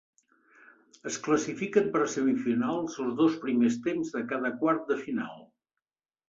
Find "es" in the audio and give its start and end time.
1.11-1.17